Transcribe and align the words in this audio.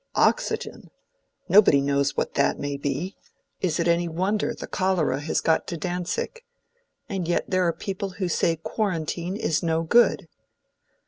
"Oxygen! 0.15 0.89
nobody 1.47 1.79
knows 1.79 2.17
what 2.17 2.33
that 2.33 2.57
may 2.57 2.75
be—is 2.75 3.79
it 3.79 3.87
any 3.87 4.07
wonder 4.07 4.51
the 4.51 4.65
cholera 4.65 5.19
has 5.19 5.41
got 5.41 5.67
to 5.67 5.77
Dantzic? 5.77 6.43
And 7.07 7.27
yet 7.27 7.45
there 7.47 7.67
are 7.67 7.71
people 7.71 8.09
who 8.17 8.27
say 8.27 8.55
quarantine 8.55 9.37
is 9.37 9.61
no 9.61 9.83
good!" 9.83 10.27